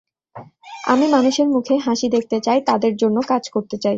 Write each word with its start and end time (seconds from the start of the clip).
আমি 0.83 1.05
মানুষের 1.07 1.47
মুখে 1.47 1.75
হাসি 1.77 2.07
দেখতে 2.09 2.37
চাই, 2.39 2.59
তাঁদের 2.65 2.93
জন্য 2.95 3.17
কাজ 3.27 3.43
করতে 3.49 3.75
চাই। 3.77 3.89